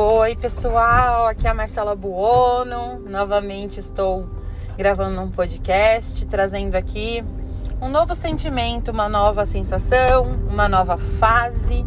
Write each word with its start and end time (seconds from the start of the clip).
Oi, 0.00 0.36
pessoal, 0.36 1.26
aqui 1.26 1.44
é 1.44 1.50
a 1.50 1.54
Marcela 1.54 1.96
Buono. 1.96 3.00
Novamente 3.00 3.80
estou 3.80 4.28
gravando 4.76 5.20
um 5.20 5.28
podcast, 5.28 6.24
trazendo 6.26 6.76
aqui 6.76 7.24
um 7.82 7.88
novo 7.88 8.14
sentimento, 8.14 8.92
uma 8.92 9.08
nova 9.08 9.44
sensação, 9.44 10.38
uma 10.48 10.68
nova 10.68 10.96
fase. 10.96 11.84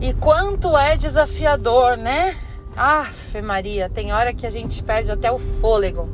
E 0.00 0.14
quanto 0.14 0.78
é 0.78 0.96
desafiador, 0.96 1.96
né? 1.96 2.36
Aff, 2.76 3.42
Maria, 3.42 3.90
tem 3.90 4.12
hora 4.12 4.32
que 4.32 4.46
a 4.46 4.50
gente 4.50 4.80
perde 4.80 5.10
até 5.10 5.32
o 5.32 5.40
fôlego. 5.40 6.08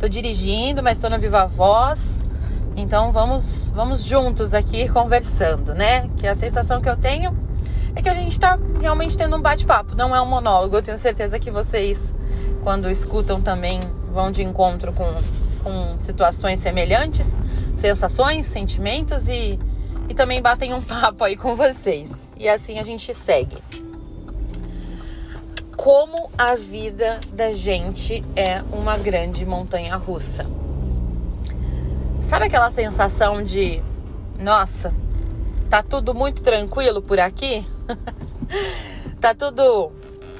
Tô 0.00 0.08
dirigindo, 0.08 0.82
mas 0.82 0.98
tô 0.98 1.08
na 1.08 1.18
viva 1.18 1.46
voz. 1.46 2.00
Então 2.74 3.12
vamos, 3.12 3.68
vamos 3.68 4.02
juntos 4.02 4.54
aqui 4.54 4.88
conversando, 4.88 5.72
né? 5.72 6.10
Que 6.16 6.26
a 6.26 6.34
sensação 6.34 6.80
que 6.80 6.88
eu 6.88 6.96
tenho 6.96 7.48
é 7.94 8.02
que 8.02 8.08
a 8.08 8.14
gente 8.14 8.32
está 8.32 8.58
realmente 8.80 9.16
tendo 9.16 9.36
um 9.36 9.40
bate-papo, 9.40 9.94
não 9.94 10.14
é 10.14 10.20
um 10.20 10.26
monólogo. 10.26 10.76
Eu 10.76 10.82
tenho 10.82 10.98
certeza 10.98 11.38
que 11.38 11.50
vocês, 11.50 12.14
quando 12.62 12.90
escutam, 12.90 13.40
também 13.40 13.80
vão 14.12 14.30
de 14.30 14.42
encontro 14.42 14.92
com, 14.92 15.12
com 15.62 16.00
situações 16.00 16.60
semelhantes, 16.60 17.26
sensações, 17.78 18.46
sentimentos 18.46 19.28
e, 19.28 19.58
e 20.08 20.14
também 20.14 20.40
batem 20.40 20.74
um 20.74 20.80
papo 20.82 21.24
aí 21.24 21.36
com 21.36 21.54
vocês. 21.54 22.10
E 22.36 22.48
assim 22.48 22.78
a 22.78 22.82
gente 22.82 23.12
segue. 23.14 23.58
Como 25.76 26.30
a 26.36 26.54
vida 26.54 27.20
da 27.32 27.52
gente 27.52 28.22
é 28.36 28.62
uma 28.70 28.98
grande 28.98 29.46
montanha 29.46 29.96
russa. 29.96 30.46
Sabe 32.22 32.46
aquela 32.46 32.70
sensação 32.70 33.42
de, 33.42 33.82
nossa, 34.38 34.92
tá 35.70 35.84
tudo 35.84 36.12
muito 36.12 36.42
tranquilo 36.42 37.00
por 37.00 37.20
aqui? 37.20 37.64
tá 39.20 39.32
tudo 39.32 39.92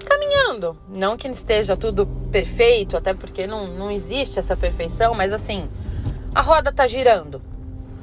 caminhando. 0.04 0.76
Não 0.88 1.16
que 1.16 1.28
esteja 1.28 1.76
tudo 1.76 2.04
perfeito, 2.32 2.96
até 2.96 3.14
porque 3.14 3.46
não, 3.46 3.68
não 3.68 3.90
existe 3.90 4.40
essa 4.40 4.56
perfeição, 4.56 5.14
mas 5.14 5.32
assim, 5.32 5.70
a 6.34 6.42
roda 6.42 6.72
tá 6.72 6.86
girando. 6.88 7.40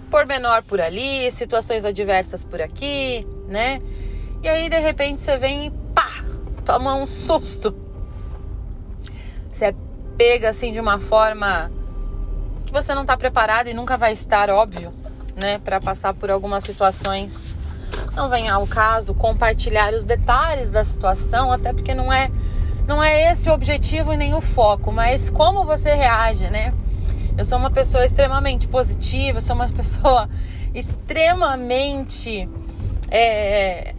Por 0.09 0.25
menor 0.25 0.63
por 0.63 0.79
ali, 0.79 1.29
situações 1.31 1.83
adversas 1.83 2.45
por 2.45 2.61
aqui, 2.61 3.27
né? 3.45 3.81
E 4.41 4.47
aí 4.47 4.69
de 4.69 4.79
repente 4.79 5.19
você 5.19 5.35
vem 5.35 5.67
e 5.67 5.71
pá, 5.93 6.23
toma 6.63 6.95
um 6.95 7.05
susto. 7.05 7.75
Você 9.51 9.65
é 9.65 9.75
pega 10.17 10.49
assim 10.49 10.71
de 10.71 10.79
uma 10.79 10.99
forma 10.99 11.69
que 12.65 12.71
você 12.71 12.95
não 12.95 13.05
tá 13.05 13.17
preparado 13.17 13.67
e 13.67 13.73
nunca 13.73 13.97
vai 13.97 14.13
estar, 14.13 14.49
óbvio, 14.49 14.93
né, 15.37 15.59
para 15.59 15.79
passar 15.79 16.13
por 16.13 16.29
algumas 16.31 16.63
situações 16.63 17.37
não 18.15 18.29
vem 18.29 18.49
ao 18.49 18.65
caso 18.65 19.13
compartilhar 19.13 19.93
os 19.93 20.03
detalhes 20.03 20.71
da 20.71 20.83
situação, 20.83 21.51
até 21.51 21.71
porque 21.71 21.93
não 21.93 22.11
é 22.11 22.29
não 22.87 23.03
é 23.03 23.31
esse 23.31 23.49
o 23.49 23.53
objetivo 23.53 24.13
e 24.13 24.17
nem 24.17 24.33
o 24.33 24.39
foco, 24.39 24.91
mas 24.91 25.29
como 25.29 25.65
você 25.65 25.93
reage, 25.93 26.49
né? 26.49 26.73
Eu 27.37 27.43
sou 27.43 27.57
uma 27.57 27.69
pessoa 27.69 28.05
extremamente 28.05 28.67
positiva, 28.67 29.41
sou 29.41 29.55
uma 29.55 29.67
pessoa 29.69 30.29
extremamente 30.73 32.49
é, 33.11 33.93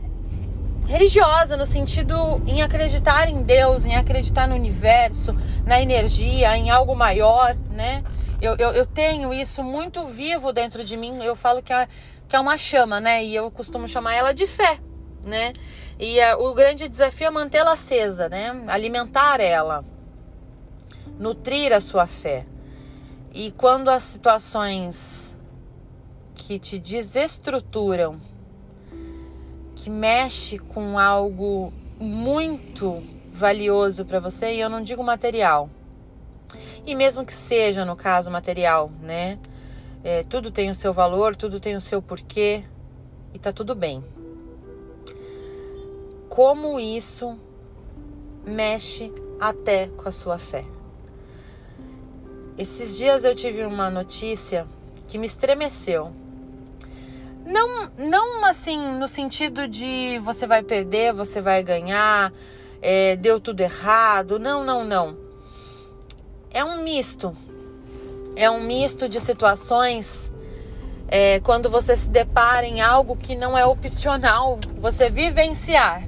religiosa 0.86 1.56
no 1.56 1.66
sentido 1.66 2.42
em 2.46 2.62
acreditar 2.62 3.28
em 3.28 3.42
Deus, 3.42 3.84
em 3.84 3.94
acreditar 3.94 4.48
no 4.48 4.54
universo, 4.54 5.36
na 5.66 5.80
energia, 5.80 6.56
em 6.56 6.70
algo 6.70 6.96
maior, 6.96 7.54
né? 7.70 8.02
Eu, 8.40 8.56
eu, 8.56 8.70
eu 8.70 8.86
tenho 8.86 9.34
isso 9.34 9.62
muito 9.62 10.04
vivo 10.04 10.52
dentro 10.52 10.84
de 10.84 10.96
mim. 10.96 11.22
Eu 11.22 11.34
falo 11.34 11.62
que 11.62 11.72
é 11.72 11.88
que 12.28 12.36
é 12.36 12.40
uma 12.40 12.58
chama, 12.58 13.00
né? 13.00 13.24
E 13.24 13.34
eu 13.34 13.50
costumo 13.50 13.88
chamar 13.88 14.14
ela 14.14 14.32
de 14.34 14.46
fé, 14.46 14.78
né? 15.24 15.54
E 15.98 16.18
uh, 16.20 16.38
o 16.46 16.54
grande 16.54 16.86
desafio 16.86 17.28
é 17.28 17.30
mantê-la 17.30 17.72
acesa, 17.72 18.28
né? 18.28 18.50
Alimentar 18.66 19.40
ela, 19.40 19.84
nutrir 21.18 21.72
a 21.72 21.80
sua 21.80 22.06
fé. 22.06 22.46
E 23.32 23.50
quando 23.52 23.88
as 23.88 24.02
situações 24.02 25.36
que 26.34 26.58
te 26.58 26.78
desestruturam, 26.78 28.20
que 29.74 29.88
mexe 29.88 30.58
com 30.58 30.98
algo 30.98 31.72
muito 31.98 33.02
valioso 33.32 34.04
para 34.04 34.20
você, 34.20 34.54
e 34.54 34.60
eu 34.60 34.68
não 34.68 34.82
digo 34.82 35.02
material. 35.02 35.70
E 36.86 36.94
mesmo 36.94 37.24
que 37.24 37.32
seja 37.32 37.84
no 37.84 37.96
caso 37.96 38.30
material, 38.30 38.90
né? 39.02 39.38
É, 40.02 40.22
tudo 40.22 40.50
tem 40.50 40.70
o 40.70 40.74
seu 40.74 40.92
valor, 40.92 41.36
tudo 41.36 41.60
tem 41.60 41.76
o 41.76 41.80
seu 41.80 42.00
porquê 42.00 42.64
e 43.34 43.38
tá 43.38 43.52
tudo 43.52 43.74
bem. 43.74 44.02
Como 46.28 46.78
isso 46.78 47.38
mexe 48.44 49.12
até 49.40 49.88
com 49.88 50.08
a 50.08 50.12
sua 50.12 50.38
fé. 50.38 50.64
Esses 52.56 52.96
dias 52.96 53.24
eu 53.24 53.34
tive 53.34 53.64
uma 53.64 53.90
notícia 53.90 54.66
que 55.06 55.18
me 55.18 55.26
estremeceu. 55.26 56.12
Não, 57.44 57.90
não 57.96 58.44
assim 58.44 58.78
no 58.98 59.08
sentido 59.08 59.66
de 59.66 60.18
você 60.24 60.46
vai 60.46 60.62
perder, 60.62 61.12
você 61.12 61.40
vai 61.40 61.62
ganhar, 61.62 62.32
é, 62.82 63.16
deu 63.16 63.40
tudo 63.40 63.60
errado. 63.60 64.38
Não, 64.38 64.64
não, 64.64 64.84
não. 64.84 65.27
É 66.58 66.64
um 66.64 66.82
misto 66.82 67.36
é 68.34 68.50
um 68.50 68.60
misto 68.60 69.08
de 69.08 69.20
situações 69.20 70.32
é, 71.06 71.38
quando 71.38 71.70
você 71.70 71.94
se 71.94 72.10
depara 72.10 72.66
em 72.66 72.80
algo 72.80 73.16
que 73.16 73.36
não 73.36 73.56
é 73.56 73.64
opcional 73.64 74.58
você 74.80 75.08
vivenciar, 75.08 76.02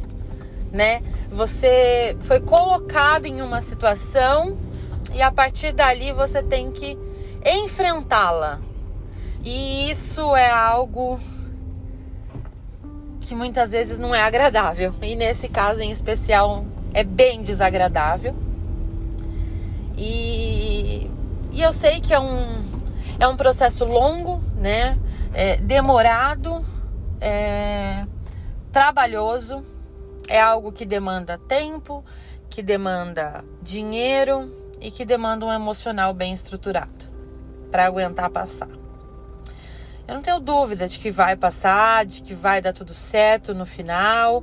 né? 0.73 1.03
Você 1.31 2.17
foi 2.23 2.41
colocado 2.41 3.27
em 3.27 3.43
uma 3.43 3.61
situação 3.61 4.59
e 5.13 5.23
a 5.23 5.31
partir 5.31 5.73
dali 5.73 6.13
você 6.13 6.43
tem 6.43 6.73
que 6.73 6.99
enfrentá-la. 7.47 8.61
E 9.45 9.89
isso 9.89 10.35
é 10.35 10.51
algo 10.51 11.21
que 13.21 13.37
muitas 13.37 13.71
vezes 13.71 14.01
não 14.01 14.13
é 14.13 14.23
agradável. 14.23 14.93
E 15.01 15.15
nesse 15.15 15.49
caso 15.49 15.81
em 15.81 15.93
especial 15.93 16.65
é 16.93 17.05
bem 17.05 17.45
desagradável. 17.45 18.50
E 20.03 21.11
e 21.53 21.63
eu 21.63 21.73
sei 21.73 22.01
que 22.01 22.15
é 22.15 22.19
um, 22.21 22.65
é 23.19 23.27
um 23.27 23.37
processo 23.37 23.85
longo, 23.85 24.43
né? 24.57 24.99
É, 25.35 25.57
demorado, 25.57 26.65
é, 27.21 28.07
trabalhoso, 28.73 29.65
é 30.29 30.41
algo 30.41 30.73
que 30.73 30.87
demanda 30.87 31.37
tempo, 31.37 32.05
que 32.49 32.63
demanda 32.63 33.45
dinheiro 33.61 34.55
e 34.81 34.91
que 34.91 35.05
demanda 35.05 35.45
um 35.45 35.53
emocional 35.53 36.15
bem 36.15 36.33
estruturado 36.33 37.07
para 37.71 37.85
aguentar 37.85 38.31
passar. 38.31 38.71
Eu 40.09 40.15
não 40.15 40.23
tenho 40.23 40.41
dúvida 40.41 40.89
de 40.89 40.99
que 40.99 41.11
vai 41.11 41.37
passar, 41.37 42.05
de 42.05 42.23
que 42.23 42.33
vai 42.33 42.61
dar 42.61 42.73
tudo 42.73 42.95
certo 42.95 43.55
no 43.55 43.67
final, 43.67 44.43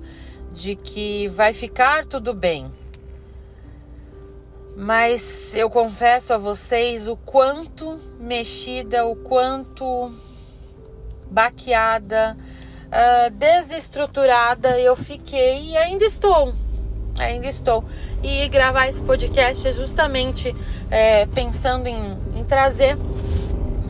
de 0.52 0.76
que 0.76 1.28
vai 1.30 1.52
ficar 1.52 2.06
tudo 2.06 2.34
bem. 2.34 2.72
Mas 4.80 5.56
eu 5.56 5.72
confesso 5.72 6.36
a 6.36 6.38
vocês 6.38 7.08
o 7.08 7.18
quanto 7.18 8.00
mexida, 8.20 9.08
o 9.08 9.16
quanto 9.16 10.12
baqueada, 11.32 12.38
uh, 12.86 13.32
desestruturada 13.32 14.80
eu 14.80 14.96
fiquei 14.96 15.72
e 15.72 15.78
ainda 15.78 16.06
estou. 16.06 16.54
Ainda 17.18 17.48
estou. 17.48 17.84
E 18.22 18.48
gravar 18.50 18.88
esse 18.88 19.02
podcast 19.02 19.68
é 19.68 19.72
justamente 19.72 20.56
é, 20.92 21.26
pensando 21.26 21.88
em, 21.88 22.16
em 22.36 22.44
trazer 22.44 22.96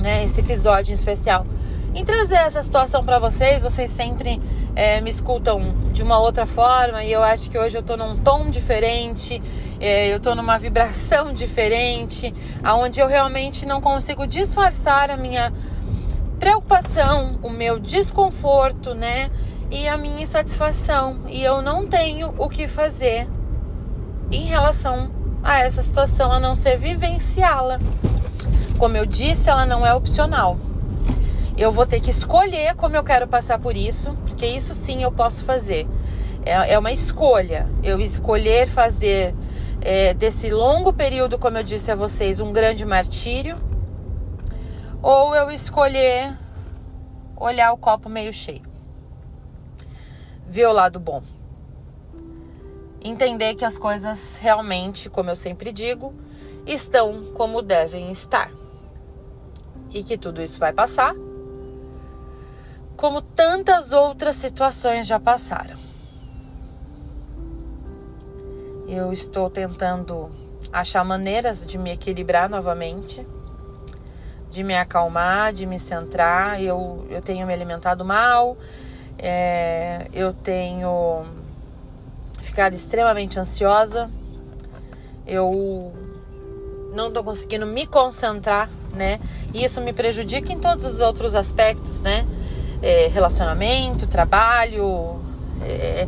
né, 0.02 0.24
esse 0.24 0.40
episódio 0.40 0.92
em 0.92 0.96
especial. 0.96 1.46
Em 1.94 2.06
trazer 2.06 2.36
essa 2.36 2.64
situação 2.64 3.04
para 3.04 3.20
vocês, 3.20 3.62
vocês 3.62 3.92
sempre 3.92 4.42
é, 4.74 5.02
me 5.02 5.10
escutam 5.10 5.74
de 5.92 6.02
uma 6.02 6.18
outra 6.18 6.46
forma 6.46 7.04
e 7.04 7.12
eu 7.12 7.24
acho 7.24 7.50
que 7.50 7.58
hoje 7.58 7.78
eu 7.78 7.84
tô 7.84 7.98
num 7.98 8.16
tom 8.18 8.50
diferente, 8.50 9.42
é, 9.80 10.14
eu 10.14 10.20
tô 10.20 10.34
numa 10.34 10.58
vibração 10.58 11.32
diferente, 11.32 12.34
aonde 12.64 13.00
eu 13.00 13.08
realmente 13.08 13.66
não 13.66 13.80
consigo 13.80 14.26
disfarçar 14.26 15.10
a 15.10 15.18
minha 15.18 15.54
preocupação, 16.40 17.40
o 17.44 17.50
meu 17.50 17.80
desconforto, 17.80 18.94
né? 18.94 19.30
E 19.70 19.88
a 19.88 19.98
minha 19.98 20.24
insatisfação. 20.24 21.22
E 21.28 21.44
eu 21.44 21.62
não 21.62 21.86
tenho 21.86 22.34
o 22.38 22.50
que 22.50 22.68
fazer 22.68 23.28
em 24.32 24.46
relação 24.46 25.12
a 25.44 25.60
essa 25.60 25.84
situação 25.84 26.32
a 26.32 26.40
não 26.40 26.56
ser 26.56 26.78
vivenciá-la. 26.78 27.80
Como 28.78 28.96
eu 28.96 29.06
disse, 29.06 29.50
ela 29.50 29.66
não 29.66 29.86
é 29.86 29.94
opcional. 29.94 30.58
Eu 31.58 31.72
vou 31.72 31.86
ter 31.86 32.00
que 32.00 32.12
escolher 32.12 32.76
como 32.76 32.96
eu 32.96 33.04
quero 33.04 33.28
passar 33.28 33.58
por 33.60 33.76
isso, 33.76 34.16
porque 34.26 34.46
isso 34.46 34.74
sim 34.74 35.04
eu 35.04 35.12
posso 35.12 35.44
fazer. 35.44 35.88
É, 36.46 36.74
é 36.74 36.80
uma 36.80 36.92
escolha. 36.92 37.68
Eu 37.84 38.00
escolher 38.00 38.68
fazer 38.68 39.34
é, 39.82 40.14
desse 40.14 40.50
longo 40.50 40.92
período, 40.92 41.38
como 41.38 41.58
eu 41.58 41.64
disse 41.64 41.92
a 41.92 41.96
vocês, 41.96 42.40
um 42.40 42.52
grande 42.52 42.86
martírio, 42.86 43.58
ou 45.02 45.36
eu 45.36 45.52
escolher 45.52 46.38
olhar 47.36 47.72
o 47.72 47.78
copo 47.78 48.10
meio 48.10 48.34
cheio, 48.34 48.64
ver 50.48 50.68
o 50.68 50.74
lado 50.74 51.00
bom. 51.00 51.22
entender 53.04 53.56
que 53.56 53.64
as 53.64 53.78
coisas 53.78 54.38
realmente, 54.38 55.10
como 55.10 55.30
eu 55.30 55.36
sempre 55.36 55.72
digo, 55.72 56.14
estão 56.66 57.32
como 57.34 57.62
devem 57.62 58.12
estar. 58.12 58.52
E 59.94 60.04
que 60.04 60.18
tudo 60.18 60.42
isso 60.42 60.60
vai 60.60 60.74
passar, 60.74 61.16
como 62.98 63.22
tantas 63.22 63.94
outras 63.94 64.36
situações 64.36 65.08
já 65.08 65.20
passaram. 65.20 65.87
Eu 68.88 69.12
estou 69.12 69.50
tentando 69.50 70.32
achar 70.72 71.04
maneiras 71.04 71.66
de 71.66 71.78
me 71.78 71.92
equilibrar 71.92 72.50
novamente, 72.50 73.28
de 74.50 74.64
me 74.64 74.76
acalmar, 74.78 75.52
de 75.52 75.66
me 75.66 75.78
centrar. 75.78 76.62
Eu, 76.62 77.06
eu 77.10 77.22
tenho 77.22 77.46
me 77.46 77.54
alimentado 77.54 78.06
mal, 78.06 78.58
é, 79.18 80.08
eu 80.14 80.34
tenho 80.34 81.26
ficado 82.42 82.74
extremamente 82.74 83.38
ansiosa, 83.38 84.10
eu 85.26 85.94
não 86.94 87.12
tô 87.12 87.22
conseguindo 87.24 87.66
me 87.66 87.86
concentrar, 87.86 88.70
né? 88.94 89.20
E 89.54 89.66
isso 89.66 89.82
me 89.82 89.92
prejudica 89.92 90.54
em 90.54 90.60
todos 90.60 90.86
os 90.86 91.02
outros 91.02 91.36
aspectos, 91.36 92.02
né? 92.02 92.26
É, 92.82 93.08
relacionamento, 93.08 94.08
trabalho, 94.08 95.20
é, 95.62 96.08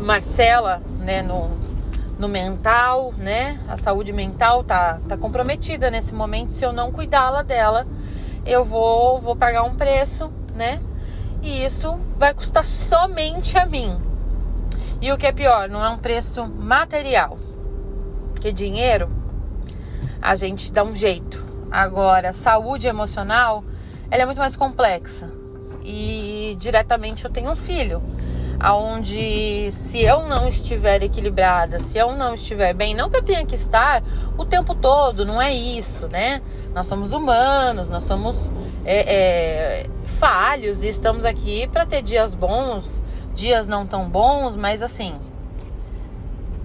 Marcela, 0.00 0.82
né? 0.98 1.22
No, 1.22 1.66
no 2.18 2.28
mental, 2.28 3.12
né? 3.16 3.60
A 3.68 3.76
saúde 3.76 4.12
mental 4.12 4.64
tá, 4.64 5.00
tá 5.08 5.16
comprometida 5.16 5.90
nesse 5.90 6.14
momento. 6.14 6.52
Se 6.52 6.64
eu 6.64 6.72
não 6.72 6.90
cuidá-la 6.90 7.42
dela, 7.42 7.86
eu 8.44 8.64
vou, 8.64 9.20
vou 9.20 9.36
pagar 9.36 9.64
um 9.64 9.74
preço, 9.74 10.32
né? 10.54 10.80
E 11.42 11.64
isso 11.64 11.98
vai 12.16 12.32
custar 12.32 12.64
somente 12.64 13.58
a 13.58 13.66
mim. 13.66 13.96
E 15.00 15.12
o 15.12 15.18
que 15.18 15.26
é 15.26 15.32
pior, 15.32 15.68
não 15.68 15.84
é 15.84 15.88
um 15.90 15.98
preço 15.98 16.46
material. 16.46 17.38
Porque 18.32 18.50
dinheiro 18.52 19.10
a 20.20 20.34
gente 20.34 20.72
dá 20.72 20.82
um 20.82 20.94
jeito. 20.94 21.44
Agora, 21.70 22.32
saúde 22.32 22.86
emocional, 22.86 23.62
ela 24.10 24.22
é 24.22 24.26
muito 24.26 24.38
mais 24.38 24.56
complexa. 24.56 25.30
E 25.84 26.56
diretamente 26.58 27.24
eu 27.24 27.30
tenho 27.30 27.50
um 27.50 27.56
filho 27.56 28.02
aonde 28.58 29.70
se 29.72 30.02
eu 30.02 30.22
não 30.26 30.48
estiver 30.48 31.02
equilibrada, 31.02 31.78
se 31.78 31.98
eu 31.98 32.12
não 32.12 32.34
estiver 32.34 32.72
bem, 32.74 32.94
não 32.94 33.10
que 33.10 33.16
eu 33.16 33.22
tenha 33.22 33.44
que 33.44 33.54
estar 33.54 34.02
o 34.36 34.44
tempo 34.44 34.74
todo, 34.74 35.24
não 35.24 35.40
é 35.40 35.52
isso, 35.52 36.08
né? 36.08 36.40
Nós 36.74 36.86
somos 36.86 37.12
humanos, 37.12 37.88
nós 37.88 38.04
somos 38.04 38.52
é, 38.84 39.14
é, 39.14 39.86
falhos 40.18 40.82
e 40.82 40.88
estamos 40.88 41.24
aqui 41.24 41.66
para 41.68 41.84
ter 41.84 42.02
dias 42.02 42.34
bons, 42.34 43.02
dias 43.34 43.66
não 43.66 43.86
tão 43.86 44.08
bons, 44.08 44.56
mas 44.56 44.82
assim 44.82 45.14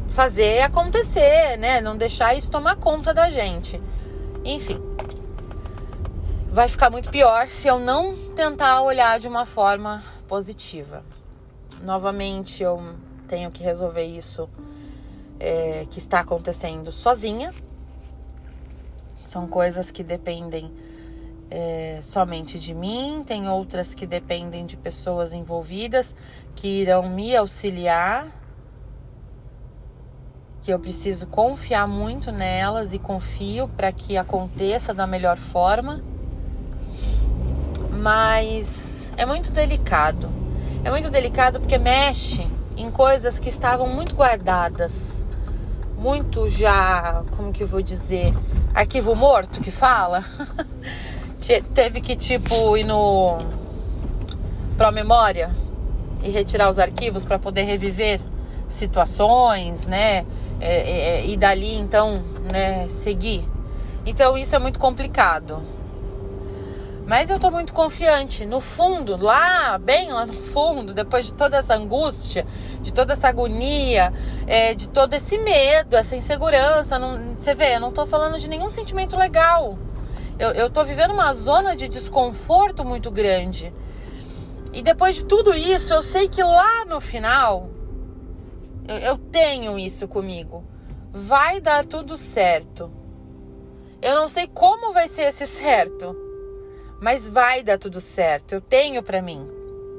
fazer 0.10 0.62
acontecer, 0.62 1.58
né? 1.58 1.80
Não 1.80 1.96
deixar 1.96 2.36
isso 2.36 2.52
tomar 2.52 2.76
conta 2.76 3.14
da 3.14 3.30
gente. 3.30 3.82
Enfim, 4.44 4.82
vai 6.50 6.68
ficar 6.68 6.90
muito 6.90 7.10
pior 7.10 7.48
se 7.48 7.68
eu 7.68 7.80
não 7.80 8.14
tentar 8.36 8.82
olhar 8.82 9.20
de 9.20 9.28
uma 9.28 9.46
forma 9.46 10.04
positiva 10.28 11.02
novamente 11.84 12.64
eu 12.64 12.96
tenho 13.28 13.50
que 13.50 13.64
resolver 13.64 14.04
isso 14.04 14.50
é, 15.40 15.86
que 15.90 16.00
está 16.00 16.20
acontecendo 16.20 16.92
sozinha. 16.92 17.54
São 19.24 19.48
coisas 19.48 19.90
que 19.90 20.04
dependem 20.04 20.72
é, 21.50 22.00
somente 22.02 22.60
de 22.60 22.74
mim, 22.74 23.24
tem 23.26 23.48
outras 23.50 23.94
que 23.94 24.06
dependem 24.06 24.66
de 24.66 24.78
pessoas 24.78 25.34
envolvidas 25.34 26.16
que 26.56 26.68
irão 26.68 27.10
me 27.10 27.36
auxiliar, 27.36 28.28
que 30.62 30.72
eu 30.72 30.80
preciso 30.80 31.28
confiar 31.28 31.88
muito 31.88 32.32
nelas 32.32 32.94
e 32.94 33.00
confio 33.00 33.68
para 33.68 33.92
que 33.92 34.16
aconteça 34.16 34.94
da 34.94 35.08
melhor 35.08 35.38
forma. 35.38 36.04
Mas 37.92 39.12
é 39.18 39.26
muito 39.26 39.52
delicado 39.52 40.41
é 40.84 40.90
muito 40.90 41.10
delicado 41.10 41.60
porque 41.60 41.78
mexe 41.78 42.48
em 42.76 42.90
coisas 42.90 43.38
que 43.38 43.50
estavam 43.50 43.88
muito 43.88 44.16
guardadas, 44.16 45.24
muito 45.98 46.50
já, 46.50 47.24
como 47.36 47.52
que 47.52 47.64
eu 47.64 47.68
vou 47.68 47.82
dizer, 47.82 48.34
arquivo 48.74 49.16
morto 49.16 49.62
que 49.62 49.72
fala. 49.72 50.24
Teve 51.74 52.02
que 52.02 52.16
tipo 52.16 52.78
ir 52.78 52.84
no 52.86 53.38
Pro 54.78 54.92
Memória 54.92 55.52
e 56.24 56.30
retirar 56.30 56.70
os 56.70 56.80
arquivos 56.80 57.26
para 57.26 57.38
poder 57.38 57.64
reviver 57.64 58.20
situações, 58.70 59.86
né? 59.86 60.26
É, 60.60 61.20
é, 61.20 61.26
e 61.26 61.36
dali 61.36 61.76
então, 61.76 62.22
né, 62.52 62.88
seguir. 62.88 63.44
Então 64.06 64.38
isso 64.38 64.56
é 64.56 64.60
muito 64.60 64.80
complicado. 64.80 65.62
Mas 67.06 67.30
eu 67.30 67.40
tô 67.40 67.50
muito 67.50 67.74
confiante. 67.74 68.46
No 68.46 68.60
fundo, 68.60 69.18
lá, 69.18 69.78
bem 69.78 70.12
lá 70.12 70.26
no 70.26 70.34
fundo, 70.34 70.94
depois 70.94 71.26
de 71.26 71.34
toda 71.34 71.58
essa 71.58 71.76
angústia, 71.76 72.46
de 72.82 72.94
toda 72.94 73.14
essa 73.14 73.28
agonia, 73.28 74.14
é, 74.48 74.74
de 74.74 74.88
todo 74.88 75.14
esse 75.14 75.38
medo, 75.38 75.96
essa 75.96 76.16
insegurança, 76.16 77.00
não, 77.00 77.36
você 77.36 77.54
vê, 77.54 77.76
eu 77.76 77.80
não 77.80 77.92
tô 77.92 78.06
falando 78.06 78.40
de 78.40 78.50
nenhum 78.50 78.70
sentimento 78.70 79.18
legal. 79.18 79.78
Eu, 80.38 80.52
eu 80.52 80.70
tô 80.70 80.84
vivendo 80.84 81.12
uma 81.12 81.34
zona 81.34 81.76
de 81.76 81.88
desconforto 81.88 82.86
muito 82.86 83.12
grande. 83.12 83.74
E 84.74 84.82
depois 84.82 85.16
de 85.16 85.26
tudo 85.26 85.54
isso, 85.54 85.94
eu 85.94 86.04
sei 86.04 86.30
que 86.30 86.42
lá 86.42 86.86
no 86.86 87.02
final, 87.02 87.70
eu, 88.88 88.98
eu 88.98 89.18
tenho 89.18 89.78
isso 89.78 90.08
comigo. 90.08 90.64
Vai 91.12 91.60
dar 91.60 91.86
tudo 91.86 92.16
certo. 92.16 92.90
Eu 94.02 94.16
não 94.16 94.30
sei 94.30 94.48
como 94.48 94.94
vai 94.94 95.10
ser 95.10 95.24
esse 95.24 95.46
certo 95.46 96.31
mas 97.02 97.28
vai 97.28 97.64
dar 97.64 97.80
tudo 97.80 98.00
certo. 98.00 98.54
Eu 98.54 98.62
tenho 98.62 99.02
para 99.02 99.24
mim. 99.24 99.50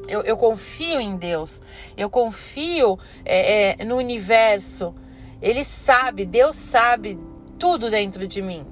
Eu, 0.06 0.22
eu, 0.22 0.36
confio 0.36 1.00
em 1.00 1.16
Deus. 1.16 1.60
Eu 1.96 2.08
confio 2.08 2.96
é, 3.24 3.82
é, 3.82 3.84
no 3.84 3.96
universo. 3.96 4.94
Ele 5.42 5.64
sabe, 5.64 6.24
Deus 6.24 6.54
sabe 6.54 7.18
tudo 7.58 7.90
dentro 7.90 8.28
de 8.28 8.40
mim. 8.40 8.64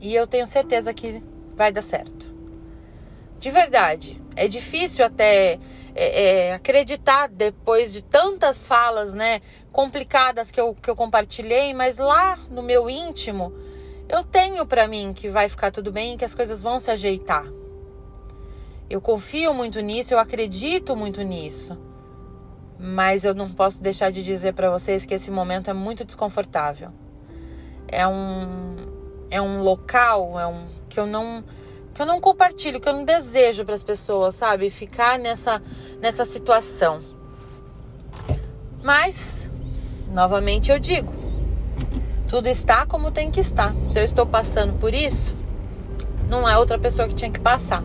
E 0.00 0.14
eu 0.14 0.28
tenho 0.28 0.46
certeza 0.46 0.94
que 0.94 1.20
vai 1.56 1.72
dar 1.72 1.82
certo. 1.82 2.32
De 3.40 3.50
verdade. 3.50 4.22
É 4.36 4.46
difícil 4.46 5.04
até 5.04 5.58
é, 5.92 6.48
é 6.48 6.54
acreditar 6.54 7.26
depois 7.26 7.92
de 7.92 8.04
tantas 8.04 8.68
falas, 8.68 9.12
né, 9.12 9.40
complicadas 9.72 10.52
que 10.52 10.60
eu, 10.60 10.74
que 10.74 10.88
eu 10.88 10.94
compartilhei, 10.94 11.74
mas 11.74 11.96
lá 11.96 12.38
no 12.48 12.62
meu 12.62 12.88
íntimo 12.88 13.52
eu 14.08 14.22
tenho 14.22 14.64
para 14.66 14.86
mim 14.86 15.12
que 15.12 15.28
vai 15.28 15.48
ficar 15.48 15.70
tudo 15.70 15.90
bem 15.90 16.14
e 16.14 16.16
que 16.16 16.24
as 16.24 16.34
coisas 16.34 16.62
vão 16.62 16.78
se 16.78 16.90
ajeitar. 16.90 17.46
Eu 18.88 19.00
confio 19.00 19.52
muito 19.52 19.80
nisso, 19.80 20.14
eu 20.14 20.18
acredito 20.18 20.94
muito 20.94 21.22
nisso. 21.22 21.76
Mas 22.78 23.24
eu 23.24 23.34
não 23.34 23.50
posso 23.50 23.82
deixar 23.82 24.12
de 24.12 24.22
dizer 24.22 24.54
para 24.54 24.70
vocês 24.70 25.04
que 25.04 25.14
esse 25.14 25.30
momento 25.30 25.70
é 25.70 25.72
muito 25.72 26.04
desconfortável. 26.04 26.90
É 27.88 28.06
um 28.06 28.76
é 29.28 29.42
um 29.42 29.60
local, 29.60 30.38
é 30.38 30.46
um 30.46 30.66
que 30.88 31.00
eu 31.00 31.06
não 31.06 31.42
que 31.92 32.02
eu 32.02 32.06
não 32.06 32.20
compartilho, 32.20 32.78
que 32.78 32.88
eu 32.88 32.92
não 32.92 33.04
desejo 33.04 33.64
para 33.64 33.74
as 33.74 33.82
pessoas, 33.82 34.34
sabe? 34.36 34.70
Ficar 34.70 35.18
nessa 35.18 35.60
nessa 36.00 36.24
situação. 36.24 37.00
Mas 38.82 39.50
novamente 40.12 40.70
eu 40.70 40.78
digo, 40.78 41.12
tudo 42.28 42.48
está 42.48 42.84
como 42.86 43.12
tem 43.12 43.30
que 43.30 43.40
estar. 43.40 43.74
Se 43.88 44.00
eu 44.00 44.04
estou 44.04 44.26
passando 44.26 44.74
por 44.74 44.92
isso, 44.92 45.34
não 46.28 46.48
é 46.48 46.58
outra 46.58 46.78
pessoa 46.78 47.06
que 47.06 47.14
tinha 47.14 47.30
que 47.30 47.38
passar. 47.38 47.82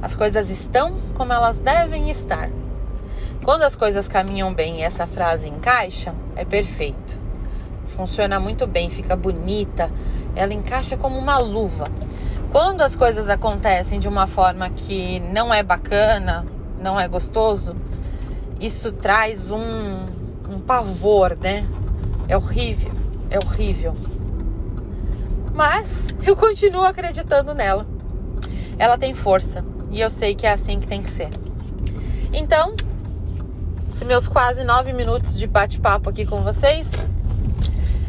As 0.00 0.14
coisas 0.14 0.48
estão 0.48 1.00
como 1.14 1.32
elas 1.32 1.60
devem 1.60 2.08
estar. 2.08 2.50
Quando 3.44 3.62
as 3.62 3.74
coisas 3.74 4.06
caminham 4.06 4.54
bem 4.54 4.78
e 4.78 4.82
essa 4.82 5.06
frase 5.06 5.48
encaixa, 5.48 6.14
é 6.36 6.44
perfeito. 6.44 7.18
Funciona 7.88 8.38
muito 8.38 8.66
bem, 8.66 8.90
fica 8.90 9.16
bonita, 9.16 9.90
ela 10.36 10.54
encaixa 10.54 10.96
como 10.96 11.18
uma 11.18 11.38
luva. 11.38 11.86
Quando 12.52 12.82
as 12.82 12.94
coisas 12.94 13.28
acontecem 13.28 13.98
de 13.98 14.08
uma 14.08 14.26
forma 14.26 14.70
que 14.70 15.18
não 15.18 15.52
é 15.52 15.64
bacana, 15.64 16.46
não 16.80 16.98
é 16.98 17.08
gostoso, 17.08 17.74
isso 18.60 18.92
traz 18.92 19.50
um, 19.50 20.06
um 20.48 20.60
pavor, 20.60 21.36
né? 21.40 21.66
É 22.28 22.36
horrível 22.36 22.97
é 23.30 23.38
horrível. 23.38 23.94
Mas 25.54 26.14
eu 26.24 26.36
continuo 26.36 26.84
acreditando 26.84 27.54
nela. 27.54 27.86
Ela 28.78 28.96
tem 28.96 29.12
força 29.14 29.64
e 29.90 30.00
eu 30.00 30.10
sei 30.10 30.34
que 30.34 30.46
é 30.46 30.52
assim 30.52 30.78
que 30.78 30.86
tem 30.86 31.02
que 31.02 31.10
ser. 31.10 31.30
Então, 32.32 32.74
esses 33.88 34.02
meus 34.02 34.28
quase 34.28 34.62
nove 34.62 34.92
minutos 34.92 35.36
de 35.36 35.46
bate-papo 35.46 36.10
aqui 36.10 36.24
com 36.24 36.42
vocês 36.42 36.88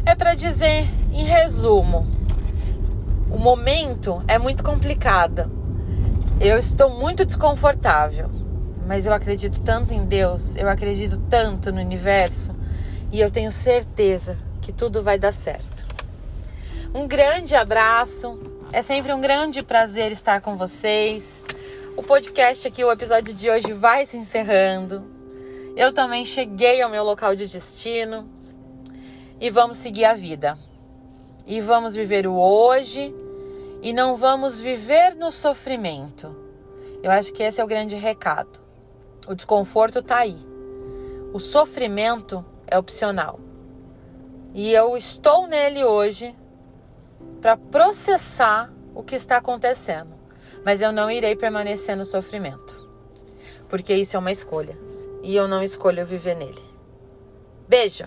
é 0.04 0.14
para 0.14 0.34
dizer, 0.34 0.88
em 1.12 1.24
resumo, 1.24 2.06
o 3.30 3.38
momento 3.38 4.22
é 4.28 4.38
muito 4.38 4.62
complicado. 4.62 5.50
Eu 6.40 6.58
estou 6.58 6.90
muito 6.90 7.24
desconfortável, 7.24 8.30
mas 8.86 9.06
eu 9.06 9.12
acredito 9.12 9.60
tanto 9.60 9.92
em 9.92 10.04
Deus, 10.04 10.56
eu 10.56 10.68
acredito 10.68 11.18
tanto 11.28 11.72
no 11.72 11.80
universo 11.80 12.54
e 13.12 13.20
eu 13.20 13.30
tenho 13.30 13.50
certeza 13.50 14.36
que 14.70 14.76
tudo 14.76 15.02
vai 15.02 15.18
dar 15.18 15.32
certo. 15.32 15.84
Um 16.94 17.08
grande 17.08 17.56
abraço. 17.56 18.38
É 18.72 18.82
sempre 18.82 19.12
um 19.12 19.20
grande 19.20 19.64
prazer 19.64 20.12
estar 20.12 20.40
com 20.40 20.54
vocês. 20.54 21.44
O 21.96 22.04
podcast 22.04 22.68
aqui, 22.68 22.84
o 22.84 22.92
episódio 22.92 23.34
de 23.34 23.50
hoje 23.50 23.72
vai 23.72 24.06
se 24.06 24.16
encerrando. 24.16 25.02
Eu 25.76 25.92
também 25.92 26.24
cheguei 26.24 26.80
ao 26.80 26.88
meu 26.88 27.02
local 27.02 27.34
de 27.34 27.48
destino 27.48 28.30
e 29.40 29.50
vamos 29.50 29.76
seguir 29.76 30.04
a 30.04 30.14
vida. 30.14 30.56
E 31.44 31.60
vamos 31.60 31.92
viver 31.92 32.28
o 32.28 32.34
hoje 32.34 33.12
e 33.82 33.92
não 33.92 34.14
vamos 34.14 34.60
viver 34.60 35.16
no 35.16 35.32
sofrimento. 35.32 36.32
Eu 37.02 37.10
acho 37.10 37.32
que 37.32 37.42
esse 37.42 37.60
é 37.60 37.64
o 37.64 37.66
grande 37.66 37.96
recado. 37.96 38.60
O 39.26 39.34
desconforto 39.34 40.00
tá 40.00 40.18
aí. 40.18 40.38
O 41.32 41.40
sofrimento 41.40 42.44
é 42.68 42.78
opcional. 42.78 43.49
E 44.52 44.72
eu 44.72 44.96
estou 44.96 45.46
nele 45.46 45.84
hoje 45.84 46.34
para 47.40 47.56
processar 47.56 48.72
o 48.94 49.02
que 49.02 49.14
está 49.14 49.36
acontecendo. 49.36 50.14
Mas 50.64 50.82
eu 50.82 50.92
não 50.92 51.10
irei 51.10 51.36
permanecer 51.36 51.96
no 51.96 52.04
sofrimento. 52.04 52.78
Porque 53.68 53.94
isso 53.94 54.16
é 54.16 54.18
uma 54.18 54.32
escolha. 54.32 54.76
E 55.22 55.34
eu 55.34 55.46
não 55.46 55.62
escolho 55.62 56.04
viver 56.04 56.34
nele. 56.34 56.62
Beijo! 57.68 58.04